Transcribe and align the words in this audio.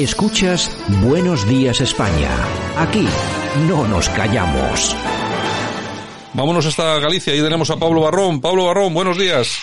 Escuchas 0.00 0.74
Buenos 1.02 1.46
Días 1.46 1.82
España. 1.82 2.30
Aquí 2.78 3.06
no 3.68 3.86
nos 3.86 4.08
callamos. 4.08 4.96
Vámonos 6.32 6.64
hasta 6.64 6.98
Galicia. 7.00 7.34
Ahí 7.34 7.42
tenemos 7.42 7.68
a 7.68 7.76
Pablo 7.76 8.00
Barrón. 8.00 8.40
Pablo 8.40 8.64
Barrón, 8.64 8.94
buenos 8.94 9.18
días. 9.18 9.58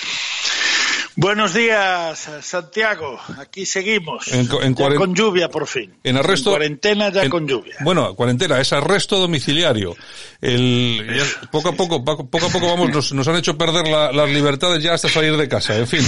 Buenos 1.20 1.55
días, 1.55 2.30
Santiago. 2.41 3.20
Aquí 3.39 3.66
seguimos. 3.66 4.27
En, 4.27 4.45
con 4.75 5.16
lluvia, 5.16 5.49
por 5.49 5.66
fin. 5.66 5.91
En 6.03 6.16
arresto. 6.16 6.52
En 6.52 6.58
cuarentena 6.58 7.09
ya 7.09 7.23
en, 7.23 7.31
con 7.31 7.48
lluvia. 7.48 7.75
Bueno, 7.80 8.13
cuarentena, 8.13 8.62
es 8.62 8.71
arresto 8.71 9.17
domiciliario. 9.17 9.95
El, 10.39 11.03
ya, 11.17 11.49
poco 11.49 11.70
a 11.70 11.72
poco, 11.72 12.05
poco 12.05 12.45
a 12.45 12.49
poco 12.49 12.67
vamos, 12.67 12.91
nos, 12.91 13.13
nos 13.13 13.27
han 13.27 13.35
hecho 13.38 13.58
perder 13.58 13.88
la, 13.88 14.11
las 14.11 14.30
libertades 14.30 14.84
ya 14.84 14.94
hasta 14.94 15.09
salir 15.09 15.35
de 15.35 15.49
casa. 15.49 15.75
En 15.75 15.88
fin. 15.88 16.05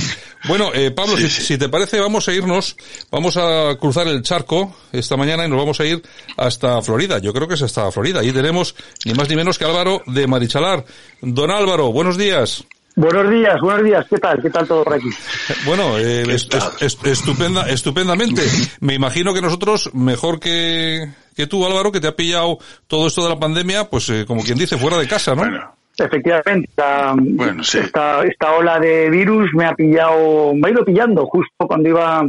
Bueno, 0.48 0.70
eh, 0.76 0.92
Pablo, 0.92 1.18
sí, 1.18 1.24
si, 1.24 1.30
sí. 1.30 1.42
si, 1.42 1.58
te 1.58 1.70
parece, 1.70 2.00
vamos 2.00 2.28
a 2.28 2.34
irnos, 2.34 2.78
vamos 3.10 3.36
a 3.36 3.76
cruzar 3.80 4.08
el 4.08 4.22
charco 4.22 4.76
esta 4.92 5.18
mañana 5.18 5.44
y 5.44 5.50
nos 5.50 5.58
vamos 5.58 5.80
a 5.80 5.86
ir 5.86 6.04
hasta 6.38 6.84
Florida. 6.84 7.18
Yo 7.18 7.34
creo 7.34 7.48
que 7.48 7.56
es 7.56 7.62
hasta 7.64 7.92
Florida. 7.92 8.20
Ahí 8.20 8.32
tenemos 8.32 8.76
ni 9.06 9.16
más 9.16 9.28
ni 9.28 9.36
menos 9.36 9.58
que 9.58 9.66
Álvaro 9.66 10.04
de 10.06 10.28
Marichalar. 10.28 10.86
Don 11.20 11.50
Álvaro, 11.50 11.92
buenos 11.92 12.16
días. 12.16 12.64
Buenos 12.96 13.30
días, 13.30 13.56
buenos 13.62 13.84
días. 13.84 14.06
¿Qué 14.10 14.18
tal? 14.18 14.42
¿Qué 14.42 14.50
tal 14.50 14.68
todo 14.68 14.84
por 14.84 14.94
aquí? 14.94 15.10
Bueno, 15.66 15.98
eh, 15.98 16.24
es, 16.24 16.50
es, 16.82 16.98
estupenda, 17.06 17.68
estupendamente. 17.70 18.42
Me 18.82 18.94
imagino 18.94 19.34
que 19.34 19.42
nosotros, 19.42 19.94
mejor 19.94 20.40
que, 20.40 21.08
que 21.36 21.48
tú, 21.48 21.66
Álvaro, 21.66 21.92
que 21.92 22.00
te 22.00 22.08
ha 22.08 22.16
pillado 22.16 22.58
todo 22.88 23.08
esto 23.08 23.24
de 23.24 23.30
la 23.30 23.40
pandemia, 23.40 23.90
pues 23.90 24.10
eh, 24.10 24.26
como 24.28 24.44
quien 24.44 24.58
dice, 24.58 24.78
fuera 24.78 24.98
de 24.98 25.08
casa, 25.08 25.36
¿no? 25.36 25.42
Bueno. 25.42 25.76
Efectivamente, 25.98 26.70
esta, 26.70 27.14
bueno, 27.18 27.62
sí. 27.62 27.80
esta, 27.80 28.24
esta 28.24 28.54
ola 28.54 28.80
de 28.80 29.10
virus 29.10 29.50
me 29.54 29.66
ha 29.66 29.74
pillado, 29.74 30.54
me 30.56 30.70
ha 30.70 30.72
ido 30.72 30.86
pillando 30.86 31.26
justo 31.26 31.68
cuando 31.68 31.90
iba, 31.90 32.26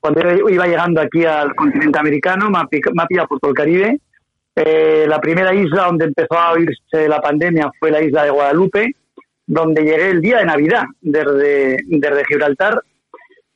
cuando 0.00 0.48
iba 0.48 0.66
llegando 0.66 1.02
aquí 1.02 1.22
al 1.26 1.54
continente 1.54 1.98
americano, 1.98 2.48
me 2.48 2.58
ha, 2.58 2.62
me 2.62 3.02
ha 3.02 3.06
pillado 3.06 3.28
por 3.28 3.40
todo 3.40 3.50
el 3.50 3.56
Caribe. 3.56 4.00
Eh, 4.56 5.04
la 5.06 5.20
primera 5.20 5.52
isla 5.54 5.84
donde 5.84 6.06
empezó 6.06 6.38
a 6.38 6.52
oírse 6.52 7.06
la 7.06 7.20
pandemia 7.20 7.70
fue 7.78 7.90
la 7.90 8.00
isla 8.00 8.24
de 8.24 8.30
Guadalupe 8.30 8.94
donde 9.46 9.82
llegué 9.82 10.10
el 10.10 10.20
día 10.20 10.38
de 10.38 10.46
Navidad 10.46 10.84
desde, 11.00 11.76
desde 11.86 12.24
Gibraltar, 12.26 12.82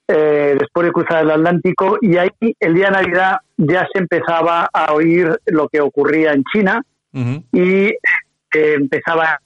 eh, 0.07 0.57
después 0.59 0.87
de 0.87 0.93
cruzar 0.93 1.23
el 1.23 1.31
Atlántico, 1.31 1.99
y 2.01 2.17
ahí 2.17 2.31
el 2.61 2.75
día 2.75 2.87
de 2.87 2.93
Navidad 2.93 3.37
ya 3.57 3.87
se 3.93 3.99
empezaba 3.99 4.69
a 4.73 4.93
oír 4.95 5.39
lo 5.47 5.69
que 5.69 5.81
ocurría 5.81 6.33
en 6.33 6.45
China 6.53 6.83
uh 7.13 7.19
-huh. 7.19 7.45
y 7.53 7.89
eh, 7.89 8.75
empezaba 8.75 9.39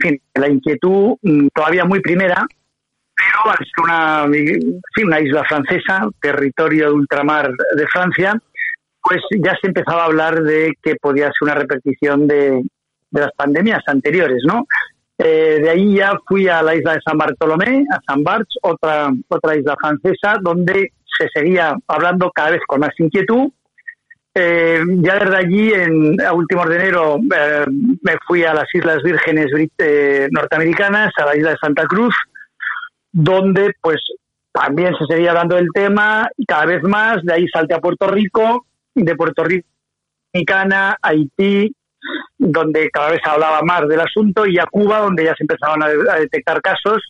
en 0.00 0.08
fin, 0.08 0.20
la 0.34 0.48
inquietud 0.48 1.16
mm, 1.22 1.48
todavía 1.54 1.84
muy 1.84 2.00
primera, 2.00 2.44
pero 3.14 3.54
una, 3.84 4.26
sí, 4.94 5.04
una 5.04 5.20
isla 5.20 5.44
francesa, 5.44 6.08
territorio 6.20 6.86
de 6.86 6.92
ultramar 6.92 7.50
de 7.76 7.86
Francia, 7.86 8.34
pues 9.02 9.20
ya 9.38 9.56
se 9.60 9.68
empezaba 9.68 10.02
a 10.02 10.06
hablar 10.06 10.42
de 10.42 10.72
que 10.82 10.96
podía 10.96 11.26
ser 11.26 11.42
una 11.42 11.54
repetición 11.54 12.26
de, 12.26 12.62
de 13.10 13.20
las 13.20 13.32
pandemias 13.32 13.82
anteriores, 13.86 14.42
¿no? 14.44 14.66
Eh, 15.24 15.60
de 15.62 15.70
ahí 15.70 15.94
ya 15.94 16.14
fui 16.26 16.48
a 16.48 16.62
la 16.62 16.74
isla 16.74 16.94
de 16.94 17.00
San 17.04 17.16
Bartolomé, 17.16 17.84
a 17.92 18.00
San 18.04 18.24
Barts, 18.24 18.56
otra, 18.60 19.12
otra 19.28 19.56
isla 19.56 19.76
francesa, 19.80 20.38
donde 20.40 20.92
se 21.16 21.28
seguía 21.32 21.76
hablando 21.86 22.32
cada 22.32 22.50
vez 22.50 22.60
con 22.66 22.80
más 22.80 22.98
inquietud. 22.98 23.52
Eh, 24.34 24.82
ya 24.96 25.18
desde 25.20 25.36
allí, 25.36 25.72
en, 25.74 26.20
a 26.20 26.32
últimos 26.32 26.68
de 26.68 26.74
enero, 26.74 27.20
eh, 27.36 27.66
me 27.68 28.16
fui 28.26 28.42
a 28.42 28.52
las 28.52 28.66
Islas 28.74 29.00
Vírgenes 29.04 29.46
norteamericanas, 30.32 31.12
a 31.18 31.26
la 31.26 31.36
isla 31.36 31.50
de 31.50 31.58
Santa 31.58 31.86
Cruz, 31.86 32.16
donde 33.12 33.74
pues 33.80 34.00
también 34.50 34.92
se 34.98 35.06
seguía 35.06 35.30
hablando 35.30 35.54
del 35.54 35.68
tema 35.72 36.28
y 36.36 36.46
cada 36.46 36.64
vez 36.64 36.82
más. 36.82 37.22
De 37.22 37.34
ahí 37.34 37.46
salté 37.46 37.74
a 37.74 37.80
Puerto 37.80 38.08
Rico, 38.08 38.66
de 38.94 39.14
Puerto 39.14 39.44
Rico, 39.44 39.68
Dominicana, 40.32 40.96
Haití, 41.00 41.72
donde 42.50 42.90
cada 42.90 43.10
vez 43.10 43.20
se 43.22 43.30
hablaba 43.30 43.62
más 43.62 43.86
del 43.88 44.00
asunto, 44.00 44.46
y 44.46 44.58
a 44.58 44.66
Cuba, 44.66 44.98
donde 45.00 45.24
ya 45.24 45.34
se 45.34 45.44
empezaban 45.44 45.82
a, 45.82 45.86
a 45.86 46.18
detectar 46.18 46.60
casos. 46.60 47.02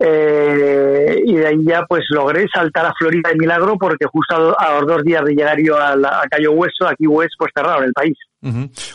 Eh, 0.00 1.22
y 1.24 1.34
de 1.34 1.46
ahí 1.46 1.64
ya 1.64 1.84
pues 1.88 2.04
logré 2.10 2.46
saltar 2.52 2.86
a 2.86 2.94
Florida 2.98 3.30
de 3.30 3.36
milagro 3.36 3.76
porque 3.78 4.06
justo 4.06 4.58
a, 4.58 4.80
los 4.80 4.88
dos 4.88 5.02
días 5.04 5.24
de 5.24 5.34
llegar 5.34 5.56
yo 5.64 5.78
a, 5.78 5.94
la, 5.94 6.20
a 6.20 6.28
Cayo 6.28 6.52
Hueso, 6.52 6.86
aquí 6.88 7.06
Hueso, 7.06 7.34
pues 7.38 7.52
cerraron 7.54 7.84
el 7.84 7.92
país. 7.92 8.16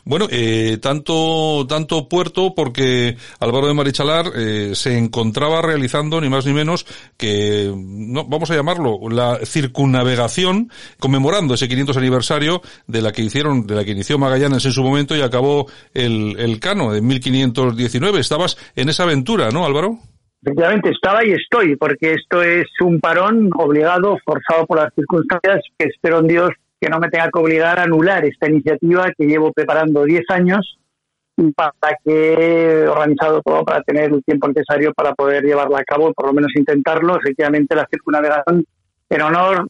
Bueno, 0.06 0.28
eh, 0.30 0.78
tanto, 0.80 1.66
tanto 1.68 2.08
puerto 2.08 2.54
porque 2.54 3.18
Álvaro 3.40 3.66
de 3.66 3.74
Marichalar 3.74 4.28
eh, 4.36 4.76
se 4.76 4.96
encontraba 4.96 5.60
realizando 5.64 6.22
ni 6.22 6.30
más 6.30 6.46
ni 6.46 6.54
menos 6.54 6.86
que, 7.18 7.74
no, 7.76 8.26
vamos 8.26 8.52
a 8.52 8.56
llamarlo, 8.56 9.00
la 9.10 9.40
circunnavegación 9.44 10.72
conmemorando 11.00 11.56
ese 11.56 11.68
500 11.68 11.98
aniversario 11.98 12.62
de 12.86 13.02
la 13.02 13.12
que 13.12 13.24
hicieron, 13.24 13.66
de 13.66 13.74
la 13.74 13.84
que 13.84 13.92
inició 13.92 14.20
Magallanes 14.20 14.66
en 14.66 14.72
su 14.72 14.84
momento 14.84 15.16
y 15.16 15.22
acabó 15.22 15.66
el, 15.96 16.40
el 16.40 16.60
Cano 16.60 16.94
en 16.94 17.08
1519. 17.08 18.20
Estabas 18.20 18.56
en 18.76 18.90
esa 18.90 19.04
aventura, 19.04 19.50
¿no, 19.50 19.66
Álvaro? 19.66 19.98
Efectivamente, 20.42 20.90
estaba 20.92 21.26
y 21.26 21.32
estoy, 21.32 21.76
porque 21.76 22.14
esto 22.14 22.42
es 22.42 22.68
un 22.82 23.00
parón 23.00 23.50
obligado, 23.56 24.18
forzado 24.24 24.66
por 24.66 24.78
las 24.78 24.94
circunstancias, 24.94 25.62
que 25.78 25.90
espero 25.90 26.20
en 26.20 26.28
Dios 26.28 26.50
que 26.80 26.90
no 26.90 27.00
me 27.00 27.10
tenga 27.10 27.30
que 27.30 27.40
obligar 27.40 27.78
a 27.78 27.84
anular 27.84 28.24
esta 28.26 28.50
iniciativa 28.50 29.12
que 29.18 29.26
llevo 29.26 29.52
preparando 29.52 30.06
10 30.06 30.24
años 30.30 30.80
para 31.56 31.98
que 32.04 32.34
he 32.34 32.88
organizado 32.88 33.42
todo 33.42 33.64
para 33.64 33.82
tener 33.84 34.12
el 34.14 34.24
tiempo 34.24 34.48
necesario 34.48 34.94
para 34.94 35.14
poder 35.14 35.44
llevarla 35.44 35.80
a 35.80 35.84
cabo, 35.84 36.14
por 36.14 36.28
lo 36.28 36.34
menos 36.34 36.52
intentarlo. 36.56 37.18
Efectivamente, 37.18 37.76
la 37.76 37.88
circunnavegación 37.90 38.66
en 39.10 39.22
honor 39.22 39.70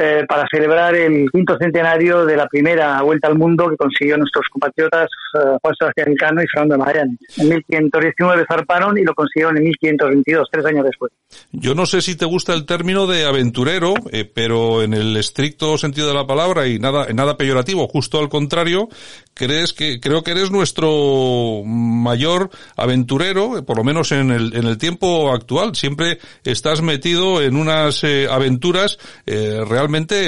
eh, 0.00 0.24
para 0.26 0.46
celebrar 0.50 0.94
el 0.94 1.30
quinto 1.30 1.56
centenario 1.58 2.24
de 2.24 2.36
la 2.36 2.46
primera 2.46 3.00
vuelta 3.02 3.28
al 3.28 3.36
mundo 3.36 3.68
que 3.68 3.76
consiguió 3.76 4.16
nuestros 4.16 4.46
compatriotas 4.50 5.08
uh, 5.34 5.58
Juan 5.60 5.74
Sebastián 5.78 6.14
Cano 6.16 6.42
y 6.42 6.46
Fernando 6.48 6.78
Magallanes. 6.78 7.18
En 7.36 7.48
1519 7.48 8.44
zarparon 8.48 8.96
y 8.98 9.04
lo 9.04 9.14
consiguieron 9.14 9.58
en 9.58 9.64
1522, 9.64 10.48
tres 10.50 10.64
años 10.64 10.84
después. 10.84 11.12
Yo 11.52 11.74
no 11.74 11.86
sé 11.86 12.00
si 12.00 12.16
te 12.16 12.24
gusta 12.24 12.54
el 12.54 12.66
término 12.66 13.06
de 13.06 13.26
aventurero, 13.26 13.94
eh, 14.10 14.24
pero 14.24 14.82
en 14.82 14.94
el 14.94 15.16
estricto 15.16 15.76
sentido 15.78 16.08
de 16.08 16.14
la 16.14 16.26
palabra 16.26 16.66
y 16.66 16.78
nada, 16.78 17.06
nada 17.12 17.36
peyorativo, 17.36 17.86
justo 17.86 18.18
al 18.18 18.28
contrario, 18.28 18.88
crees 19.34 19.72
que, 19.72 20.00
creo 20.00 20.22
que 20.22 20.32
eres 20.32 20.50
nuestro 20.50 21.62
mayor 21.64 22.50
aventurero, 22.76 23.58
eh, 23.58 23.62
por 23.62 23.78
lo 23.78 23.84
menos 23.84 24.12
en 24.12 24.30
el, 24.30 24.54
en 24.54 24.66
el 24.66 24.76
tiempo 24.78 25.32
actual. 25.32 25.74
Siempre 25.74 26.18
estás 26.44 26.82
metido 26.82 27.40
en 27.42 27.56
unas 27.56 28.04
eh, 28.04 28.26
aventuras 28.30 28.98
eh, 29.26 29.60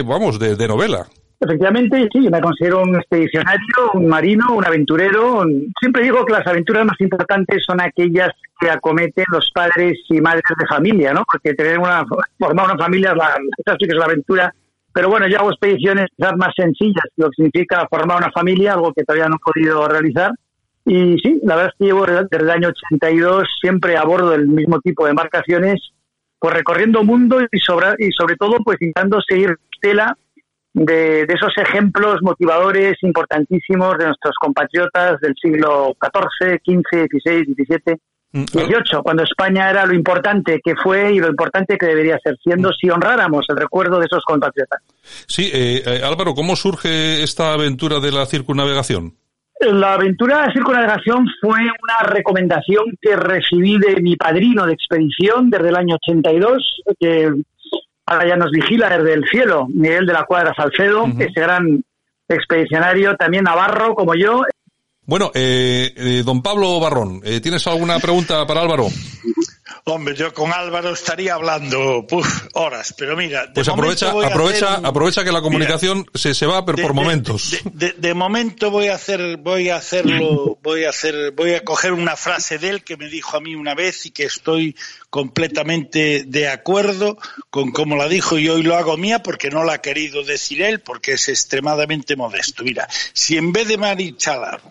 vamos, 0.05 0.39
de, 0.39 0.56
de 0.56 0.69
novela. 0.69 1.06
Efectivamente, 1.43 2.09
sí, 2.12 2.21
me 2.31 2.41
considero 2.41 2.83
un 2.83 2.95
expedicionario, 2.95 3.91
un 3.95 4.06
marino, 4.06 4.55
un 4.55 4.65
aventurero. 4.65 5.45
Siempre 5.81 6.05
digo 6.05 6.25
que 6.25 6.34
las 6.34 6.47
aventuras 6.47 6.84
más 6.84 7.00
importantes 7.00 7.65
son 7.67 7.81
aquellas 7.81 8.31
que 8.61 8.71
acometen 8.71 9.25
los 9.33 9.50
padres 9.53 9.99
y 10.09 10.21
madres 10.21 10.45
de 10.56 10.67
familia, 10.69 11.12
¿no? 11.12 11.25
Porque 11.31 11.55
tener 11.55 11.81
una, 11.81 12.05
formar 12.39 12.67
una 12.67 12.78
familia, 12.78 13.11
es 13.11 13.17
la, 13.17 13.77
es 13.77 13.95
la 13.97 14.05
aventura. 14.05 14.55
Pero 14.93 15.09
bueno, 15.09 15.27
yo 15.27 15.41
hago 15.41 15.50
expediciones 15.50 16.06
quizás 16.17 16.37
más 16.37 16.55
sencillas, 16.55 17.05
lo 17.17 17.29
que 17.31 17.37
significa 17.37 17.88
formar 17.91 18.19
una 18.19 18.31
familia, 18.31 18.75
algo 18.75 18.93
que 18.93 19.03
todavía 19.03 19.29
no 19.29 19.37
he 19.37 19.53
podido 19.53 19.88
realizar. 19.88 20.31
Y 20.85 21.17
sí, 21.19 21.41
la 21.43 21.56
verdad 21.56 21.73
es 21.73 21.79
que 21.79 21.85
llevo 21.87 22.06
desde 22.06 22.37
el 22.37 22.50
año 22.50 22.69
82 22.69 23.49
siempre 23.61 23.97
a 23.97 24.05
bordo 24.05 24.31
del 24.31 24.47
mismo 24.47 24.81
tipo 24.81 25.05
de 25.05 25.11
embarcaciones, 25.11 25.81
pues 26.43 26.55
recorriendo 26.55 27.05
mundo 27.05 27.39
y 27.41 27.61
sobre, 27.61 27.87
y 28.00 28.11
sobre 28.11 28.35
todo 28.35 28.56
pues 28.65 28.77
intentando 28.81 29.21
seguir 29.21 29.56
tela 29.81 30.19
de, 30.75 31.25
de, 31.25 31.35
esos 31.35 31.56
ejemplos 31.56 32.17
motivadores 32.21 32.97
importantísimos 33.03 33.97
de 33.97 34.06
nuestros 34.06 34.35
compatriotas 34.41 35.21
del 35.21 35.35
siglo 35.41 35.94
XIV, 36.03 36.59
XV, 36.67 37.06
XVI, 37.06 37.44
XVII, 37.55 38.00
XVIII, 38.33 39.03
cuando 39.05 39.23
España 39.23 39.71
era 39.71 39.87
lo 39.87 39.94
importante 39.94 40.61
que 40.65 40.75
fue 40.75 41.12
y 41.12 41.21
lo 41.21 41.29
importante 41.29 41.79
que 41.79 41.87
debería 41.87 42.19
ser, 42.25 42.37
siendo 42.43 42.73
si 42.73 42.91
honráramos 42.91 43.47
el 43.49 43.56
recuerdo 43.56 44.00
de 44.00 44.06
esos 44.06 44.25
compatriotas. 44.25 44.83
Sí, 45.29 45.49
eh, 45.55 45.83
eh, 45.87 46.00
Álvaro, 46.03 46.35
¿cómo 46.35 46.56
surge 46.56 47.23
esta 47.23 47.53
aventura 47.53 48.00
de 48.00 48.11
la 48.11 48.27
circunnavegación? 48.27 49.15
La 49.70 49.94
aventura 49.94 50.47
de 50.47 50.55
circunnavegación 50.55 51.25
fue 51.41 51.61
una 51.61 52.11
recomendación 52.11 52.85
que 53.00 53.14
recibí 53.14 53.79
de 53.79 54.03
mi 54.03 54.17
padrino 54.17 54.67
de 54.67 54.73
expedición 54.73 55.50
desde 55.50 55.69
el 55.69 55.76
año 55.76 55.94
82, 55.94 56.82
que 56.99 57.32
ahora 58.06 58.26
ya 58.26 58.37
nos 58.37 58.50
vigila 58.50 58.88
desde 58.88 59.14
el 59.14 59.25
cielo, 59.29 59.69
Miguel 59.73 60.05
de 60.05 60.14
la 60.14 60.25
Cuadra 60.25 60.53
Salcedo, 60.56 61.06
ese 61.17 61.41
gran 61.41 61.85
expedicionario, 62.29 63.14
también 63.17 63.44
Navarro 63.44 63.94
como 63.94 64.14
yo. 64.17 64.43
Bueno, 65.04 65.31
eh, 65.34 65.93
eh 65.96 66.22
don 66.25 66.43
Pablo 66.43 66.78
Barrón, 66.78 67.20
eh, 67.25 67.40
¿tienes 67.40 67.66
alguna 67.66 67.99
pregunta 67.99 68.46
para 68.46 68.62
Álvaro? 68.62 68.88
Hombre, 69.84 70.14
yo 70.14 70.32
con 70.32 70.52
Álvaro 70.52 70.93
estaría 70.93 71.34
hablando 71.34 72.06
horas, 72.52 72.94
pero 72.96 73.16
mira. 73.16 73.50
pues 73.52 73.66
aprovecha, 73.66 74.10
aprovecha, 74.10 74.75
aprovecha 74.75 75.25
que 75.25 75.32
la 75.32 75.40
comunicación 75.40 76.06
se, 76.14 76.34
se 76.34 76.46
va, 76.46 76.64
pero 76.64 76.81
por 76.81 76.94
momentos. 76.94 77.56
De, 77.72 78.14
momento 78.14 78.70
voy 78.70 78.88
a 78.88 78.94
hacer, 78.94 79.38
voy 79.38 79.70
a 79.70 79.76
hacerlo, 79.76 80.56
voy 80.62 80.84
a 80.84 80.90
hacer, 80.90 81.32
voy 81.32 81.55
a 81.55 81.64
coger 81.64 81.93
una 81.94 82.14
frase 82.14 82.58
de 82.58 82.69
él 82.69 82.84
que 82.84 82.96
me 82.96 83.08
dijo 83.08 83.37
a 83.37 83.40
mí 83.40 83.56
una 83.56 83.75
vez 83.75 84.06
y 84.06 84.12
que 84.12 84.25
estoy 84.25 84.76
completamente 85.10 86.22
de 86.28 86.48
acuerdo 86.48 87.19
con 87.50 87.72
cómo 87.72 87.96
la 87.96 88.06
dijo 88.06 88.38
y 88.38 88.48
hoy 88.48 88.62
lo 88.62 88.76
hago 88.76 88.96
mía 88.96 89.25
porque 89.25 89.50
no 89.50 89.64
la 89.64 89.75
ha 89.75 89.81
querido 89.81 90.22
decir 90.22 90.62
él 90.62 90.78
porque 90.78 91.14
es 91.14 91.28
extremadamente 91.28 92.14
modesto. 92.14 92.62
Mira, 92.62 92.87
si 93.14 93.37
en 93.37 93.52
vez 93.52 93.66
de 93.66 93.78
Marichalar 93.78 94.62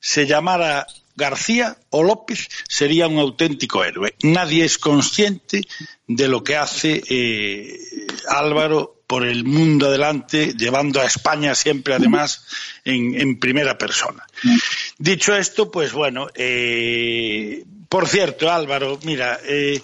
se 0.00 0.26
llamara 0.26 0.86
García 1.14 1.76
o 1.90 2.02
López 2.02 2.48
sería 2.68 3.06
un 3.06 3.18
auténtico 3.18 3.84
héroe. 3.84 4.14
Nadie 4.22 4.64
es 4.64 4.78
consciente 4.78 5.62
de 6.06 6.28
lo 6.28 6.42
que 6.42 6.56
hace 6.56 7.02
eh, 7.08 7.78
Álvaro 8.28 9.02
por 9.06 9.26
el 9.26 9.44
mundo 9.44 9.88
adelante, 9.88 10.54
llevando 10.56 11.00
a 11.00 11.04
España 11.04 11.54
siempre, 11.54 11.92
además, 11.92 12.46
en, 12.82 13.38
primera 13.38 13.76
persona. 13.76 14.26
Dicho 14.96 15.36
esto, 15.36 15.70
pues 15.70 15.92
bueno, 15.92 16.28
eh, 16.34 17.62
por 17.90 18.08
cierto, 18.08 18.50
Álvaro, 18.50 18.98
mira, 19.02 19.38
eh, 19.44 19.82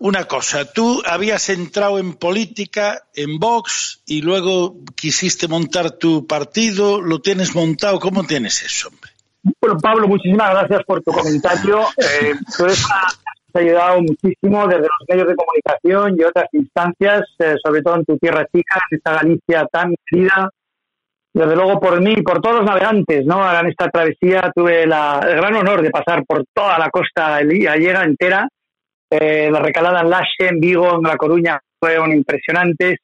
una 0.00 0.24
cosa, 0.24 0.64
tú 0.72 1.00
habías 1.06 1.48
entrado 1.48 2.00
en 2.00 2.14
política, 2.14 3.04
en 3.14 3.38
Vox, 3.38 4.00
y 4.04 4.20
luego 4.22 4.76
quisiste 4.96 5.46
montar 5.46 5.92
tu 5.92 6.26
partido, 6.26 7.00
lo 7.00 7.20
tienes 7.20 7.54
montado, 7.54 8.00
¿cómo 8.00 8.24
tienes 8.24 8.62
eso, 8.62 8.88
hombre? 8.88 9.15
Bueno, 9.60 9.78
Pablo, 9.80 10.08
muchísimas 10.08 10.50
gracias 10.50 10.82
por 10.84 11.02
tu 11.02 11.12
comentario. 11.12 11.82
Eh, 11.98 12.34
tú 12.56 12.64
has 12.64 12.84
ayudado 13.54 14.00
muchísimo 14.00 14.66
desde 14.66 14.82
los 14.82 15.08
medios 15.08 15.28
de 15.28 15.36
comunicación 15.36 16.16
y 16.18 16.24
otras 16.24 16.46
instancias, 16.52 17.22
eh, 17.38 17.54
sobre 17.64 17.82
todo 17.82 17.96
en 17.96 18.04
tu 18.04 18.18
tierra 18.18 18.44
chica, 18.52 18.82
en 18.90 18.96
esta 18.96 19.14
Galicia 19.14 19.66
tan 19.70 19.94
querida. 20.04 20.50
Desde 21.32 21.54
luego 21.54 21.78
por 21.78 22.00
mí 22.00 22.14
y 22.16 22.22
por 22.22 22.40
todos 22.40 22.56
los 22.56 22.64
navegantes, 22.64 23.24
¿no? 23.26 23.48
En 23.60 23.66
esta 23.66 23.88
travesía 23.90 24.50
tuve 24.54 24.86
la, 24.86 25.20
el 25.22 25.36
gran 25.36 25.54
honor 25.54 25.82
de 25.82 25.90
pasar 25.90 26.24
por 26.26 26.44
toda 26.52 26.78
la 26.78 26.90
costa 26.90 27.42
gallega 27.42 28.04
entera. 28.04 28.48
Eh, 29.10 29.48
la 29.50 29.60
recalada 29.60 30.00
en 30.00 30.10
Laxe, 30.10 30.48
en 30.48 30.58
Vigo, 30.58 30.96
en 30.96 31.02
La 31.02 31.16
Coruña, 31.16 31.60
fueron 31.78 32.12
impresionantes 32.12 32.96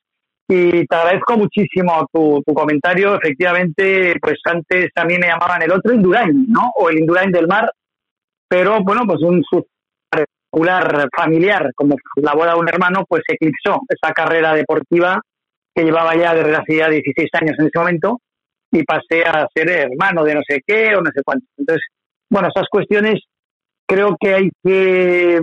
y 0.48 0.86
te 0.86 0.96
agradezco 0.96 1.36
muchísimo 1.36 2.06
tu, 2.12 2.42
comentario. 2.54 3.16
Efectivamente, 3.16 4.14
pues 4.20 4.36
antes 4.44 4.88
también 4.94 5.20
me 5.20 5.28
llamaban 5.28 5.62
el 5.62 5.72
otro 5.72 5.92
Indurain, 5.92 6.46
¿no? 6.48 6.70
O 6.76 6.90
el 6.90 6.98
Indurain 6.98 7.30
del 7.30 7.46
mar, 7.46 7.70
pero 8.48 8.82
bueno, 8.82 9.02
pues 9.06 9.20
un 9.22 9.42
particular 10.10 11.08
familiar, 11.16 11.70
como 11.74 11.96
la 12.16 12.34
boda 12.34 12.54
de 12.54 12.60
un 12.60 12.68
hermano, 12.68 13.04
pues 13.08 13.22
eclipsó 13.26 13.80
esa 13.88 14.12
carrera 14.12 14.54
deportiva 14.54 15.20
que 15.74 15.84
llevaba 15.84 16.14
ya 16.14 16.34
desde 16.34 16.54
hace 16.54 16.90
16 16.90 17.28
años 17.40 17.56
en 17.58 17.66
ese 17.66 17.78
momento 17.78 18.18
y 18.70 18.82
pasé 18.84 19.22
a 19.24 19.46
ser 19.54 19.70
hermano 19.70 20.24
de 20.24 20.34
no 20.34 20.40
sé 20.46 20.60
qué 20.66 20.94
o 20.94 21.00
no 21.00 21.10
sé 21.14 21.22
cuánto. 21.24 21.46
Entonces, 21.56 21.82
bueno, 22.30 22.48
esas 22.48 22.68
cuestiones 22.70 23.20
creo 23.86 24.16
que 24.18 24.34
hay 24.34 24.50
que 24.64 25.40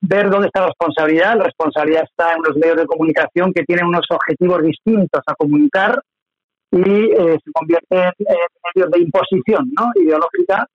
ver 0.00 0.30
dónde 0.30 0.46
está 0.46 0.60
la 0.60 0.66
responsabilidad. 0.68 1.36
La 1.36 1.44
responsabilidad 1.44 2.04
está 2.04 2.34
en 2.34 2.42
los 2.42 2.56
medios 2.56 2.76
de 2.76 2.86
comunicación 2.86 3.52
que 3.52 3.64
tienen 3.64 3.86
unos 3.86 4.06
objetivos 4.10 4.62
distintos 4.62 5.22
a 5.26 5.34
comunicar 5.34 6.00
y 6.70 6.80
eh, 6.80 7.38
se 7.44 7.52
convierten 7.52 8.12
en 8.18 8.36
medios 8.74 8.90
de 8.90 9.00
imposición 9.00 9.70
¿no? 9.78 9.90
ideológica 9.94 10.66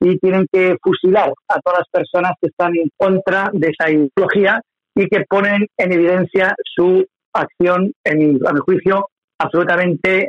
y 0.00 0.18
tienen 0.18 0.46
que 0.52 0.76
fusilar 0.82 1.32
a 1.48 1.60
todas 1.60 1.80
las 1.80 1.88
personas 1.90 2.32
que 2.40 2.48
están 2.48 2.76
en 2.76 2.90
contra 2.96 3.50
de 3.52 3.68
esa 3.68 3.90
ideología 3.90 4.60
y 4.94 5.08
que 5.08 5.24
ponen 5.28 5.66
en 5.78 5.92
evidencia 5.92 6.54
su 6.62 7.06
acción, 7.32 7.92
en, 8.04 8.38
a 8.46 8.52
mi 8.52 8.60
juicio, 8.60 9.08
absolutamente 9.38 10.26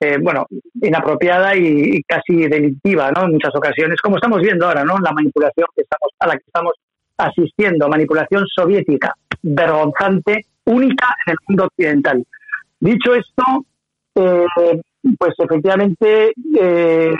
eh, 0.00 0.16
bueno, 0.20 0.46
inapropiada 0.80 1.54
y, 1.54 2.02
casi 2.04 2.48
delictiva, 2.48 3.10
¿no? 3.12 3.24
En 3.24 3.32
muchas 3.32 3.54
ocasiones, 3.54 4.00
como 4.00 4.16
estamos 4.16 4.40
viendo 4.40 4.66
ahora, 4.66 4.82
¿no? 4.82 4.98
La 4.98 5.12
manipulación 5.12 5.66
que 5.76 5.82
estamos, 5.82 6.10
a 6.18 6.26
la 6.26 6.32
que 6.34 6.44
estamos 6.46 6.72
asistiendo, 7.18 7.88
manipulación 7.88 8.46
soviética, 8.46 9.14
vergonzante, 9.42 10.46
única 10.64 11.14
en 11.26 11.32
el 11.32 11.36
mundo 11.48 11.64
occidental. 11.64 12.24
Dicho 12.80 13.14
esto, 13.14 13.66
eh, 14.14 14.46
pues 15.18 15.34
efectivamente, 15.38 16.32
eh, 16.58 17.14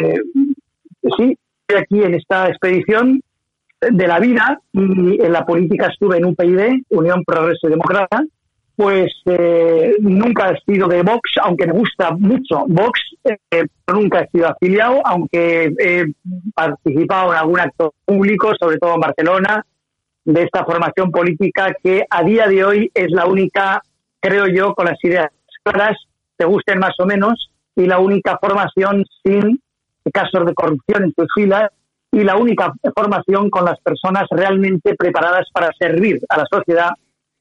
sí, 1.18 1.36
estoy 1.68 1.82
aquí 1.82 2.02
en 2.02 2.14
esta 2.14 2.48
expedición 2.48 3.20
de 3.80 4.06
la 4.06 4.18
vida 4.18 4.58
y 4.72 5.22
en 5.22 5.32
la 5.32 5.44
política 5.44 5.88
estuve 5.88 6.16
en 6.16 6.26
UPyD, 6.26 6.82
Unión 6.90 7.24
Progreso 7.24 7.66
y 7.66 7.70
Democracia, 7.70 8.24
pues 8.80 9.12
eh, 9.26 9.96
nunca 10.00 10.52
he 10.52 10.72
sido 10.72 10.88
de 10.88 11.02
Vox, 11.02 11.32
aunque 11.42 11.66
me 11.66 11.74
gusta 11.74 12.12
mucho 12.12 12.64
Vox, 12.66 12.98
eh, 13.24 13.66
nunca 13.92 14.20
he 14.20 14.30
sido 14.30 14.48
afiliado, 14.48 15.02
aunque 15.04 15.70
he 15.78 16.06
participado 16.54 17.34
en 17.34 17.38
algún 17.40 17.60
acto 17.60 17.92
público, 18.06 18.52
sobre 18.58 18.78
todo 18.78 18.94
en 18.94 19.00
Barcelona, 19.00 19.66
de 20.24 20.44
esta 20.44 20.64
formación 20.64 21.10
política 21.10 21.76
que 21.84 22.06
a 22.08 22.22
día 22.24 22.46
de 22.46 22.64
hoy 22.64 22.90
es 22.94 23.10
la 23.10 23.26
única, 23.26 23.82
creo 24.18 24.46
yo, 24.46 24.74
con 24.74 24.86
las 24.86 25.04
ideas 25.04 25.28
claras, 25.62 25.98
te 26.38 26.46
gusten 26.46 26.78
más 26.78 26.98
o 27.00 27.04
menos, 27.04 27.50
y 27.76 27.84
la 27.84 27.98
única 27.98 28.38
formación 28.40 29.04
sin 29.22 29.60
casos 30.10 30.46
de 30.46 30.54
corrupción 30.54 31.04
en 31.04 31.12
sus 31.14 31.28
filas 31.34 31.70
y 32.12 32.24
la 32.24 32.36
única 32.36 32.72
formación 32.96 33.50
con 33.50 33.66
las 33.66 33.78
personas 33.80 34.24
realmente 34.30 34.94
preparadas 34.94 35.48
para 35.52 35.68
servir 35.78 36.18
a 36.30 36.38
la 36.38 36.46
sociedad 36.50 36.92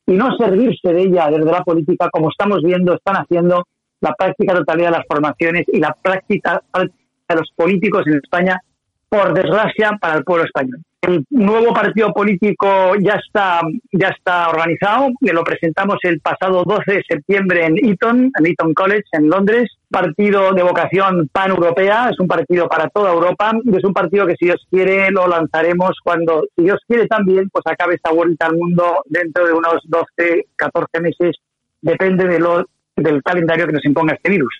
y 0.10 0.14
no 0.14 0.36
servirse 0.38 0.92
de 0.92 1.04
ella 1.04 1.30
desde 1.30 1.52
la 1.52 1.64
política, 1.64 2.10
como 2.12 2.30
estamos 2.30 2.64
viendo, 2.64 2.96
están 2.96 3.18
haciendo 3.18 3.68
la 4.02 4.16
práctica 4.16 4.56
totalidad 4.56 4.88
de 4.88 4.98
las 4.98 5.06
formaciones 5.08 5.66
y 5.72 5.80
la 5.80 5.96
práctica 6.02 6.64
de 6.74 7.36
los 7.36 7.52
políticos 7.56 8.08
en 8.08 8.16
España, 8.16 8.60
por 9.08 9.34
desgracia, 9.34 10.00
para 10.02 10.18
el 10.18 10.24
pueblo 10.24 10.46
español. 10.46 10.82
El 11.02 11.26
nuevo 11.30 11.74
partido 11.74 12.12
político 12.12 12.68
ya 13.00 13.14
está, 13.14 13.62
ya 13.92 14.10
está 14.10 14.50
organizado, 14.50 15.08
lo 15.22 15.44
presentamos 15.46 15.98
el 16.04 16.20
pasado 16.20 16.64
12 16.66 16.92
de 16.92 17.04
septiembre 17.08 17.66
en 17.66 17.78
Eton, 17.78 18.32
en 18.38 18.46
Eton 18.46 18.74
College, 18.74 19.06
en 19.14 19.30
Londres. 19.30 19.72
Partido 19.90 20.54
de 20.54 20.62
vocación 20.62 21.30
pan-europea, 21.32 22.10
es 22.12 22.20
un 22.20 22.28
partido 22.28 22.68
para 22.68 22.90
toda 22.90 23.14
Europa 23.14 23.54
y 23.64 23.76
es 23.76 23.84
un 23.84 23.94
partido 23.94 24.28
que, 24.28 24.36
si 24.36 24.46
Dios 24.46 24.68
quiere, 24.70 25.10
lo 25.10 25.28
lanzaremos 25.28 25.98
cuando, 26.04 26.44
si 26.56 26.66
Dios 26.66 26.80
quiere 26.86 27.08
también, 27.08 27.50
pues 27.50 27.64
acabe 27.66 27.96
esta 27.96 28.12
vuelta 28.12 28.48
al 28.48 28.58
mundo 28.58 29.02
dentro 29.06 29.48
de 29.48 29.54
unos 29.54 29.82
12, 29.86 30.48
14 30.58 31.00
meses, 31.02 31.38
depende 31.82 32.28
de 32.28 32.40
lo, 32.40 32.68
del 32.96 33.24
calendario 33.24 33.66
que 33.66 33.74
nos 33.74 33.86
imponga 33.86 34.14
este 34.14 34.30
virus. 34.30 34.54